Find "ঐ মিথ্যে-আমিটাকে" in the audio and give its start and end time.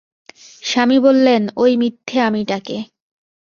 1.57-2.77